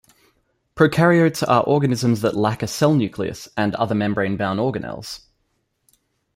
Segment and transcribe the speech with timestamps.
[0.75, 5.25] Prokaryotes are organisms that lack a cell nucleus and other membrane-bound organelles.